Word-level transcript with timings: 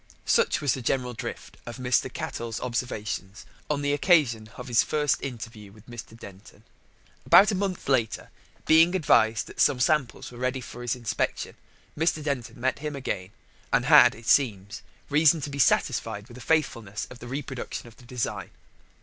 Such 0.25 0.61
was 0.61 0.73
the 0.73 0.81
general 0.81 1.13
drift 1.13 1.57
of 1.67 1.77
Mr. 1.77 2.11
Cattell's 2.11 2.59
observations 2.59 3.45
on 3.69 3.83
the 3.83 3.93
occasion 3.93 4.49
of 4.57 4.67
his 4.67 4.81
first 4.81 5.21
interview 5.21 5.71
with 5.71 5.85
Mr. 5.85 6.17
Denton. 6.17 6.63
About 7.23 7.51
a 7.51 7.55
month 7.55 7.87
later, 7.87 8.31
being 8.65 8.95
advised 8.95 9.45
that 9.45 9.61
some 9.61 9.79
samples 9.79 10.31
were 10.31 10.39
ready 10.39 10.59
for 10.59 10.81
his 10.81 10.95
inspection, 10.95 11.55
Mr. 11.95 12.23
Denton 12.23 12.59
met 12.59 12.79
him 12.79 12.95
again, 12.95 13.29
and 13.71 13.85
had, 13.85 14.15
it 14.15 14.25
seems, 14.25 14.81
reason 15.11 15.39
to 15.41 15.51
be 15.51 15.59
satisfied 15.59 16.27
with 16.27 16.33
the 16.33 16.41
faithfulness 16.41 17.05
of 17.11 17.19
the 17.19 17.27
reproduction 17.27 17.87
of 17.87 17.97
the 17.97 18.05
design. 18.05 18.49